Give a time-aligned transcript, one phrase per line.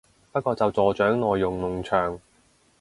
[0.31, 2.19] 不過就助長內容農場